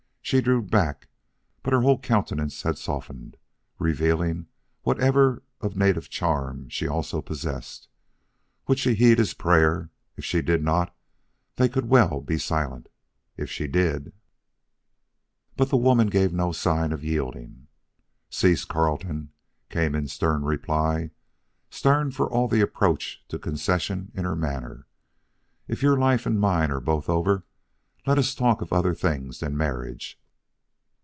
[0.23, 1.09] She drew back,
[1.61, 3.35] but her whole countenance had softened,
[3.79, 4.47] revealing
[4.83, 7.89] whatever of native charm she also possessed.
[8.65, 9.89] Would she heed his prayer?
[10.15, 10.95] If she did not,
[11.57, 12.87] they could well be silent.
[13.35, 14.13] If she did
[15.57, 17.67] But the woman gave no sign of yielding.
[18.29, 19.31] "Cease, Carleton,"
[19.69, 21.11] came in stern reply
[21.69, 24.87] stern for all the approach to concession in her manner.
[25.67, 27.43] "If your life and my life are both over,
[28.07, 30.17] let us talk of other things than marriage.